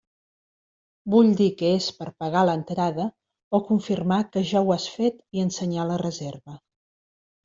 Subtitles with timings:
[1.15, 3.05] Vull dir que és per pagar l'entrada
[3.57, 6.57] o confirmar que ja ho has fet i ensenyar la reserva.